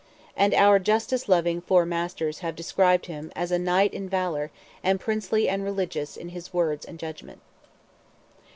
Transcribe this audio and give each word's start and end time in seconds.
And 0.35 0.55
our 0.55 0.79
justice 0.79 1.29
loving 1.29 1.61
Four 1.61 1.85
Masters 1.85 2.39
have 2.39 2.55
described 2.55 3.05
him 3.05 3.31
as 3.35 3.51
"a 3.51 3.59
knight 3.59 3.93
in 3.93 4.09
valour, 4.09 4.49
and 4.83 4.99
princely 4.99 5.47
and 5.47 5.63
religious 5.63 6.17
in 6.17 6.29
his 6.29 6.51
words 6.51 6.85
and 6.87 6.97
judgments." 6.97 7.43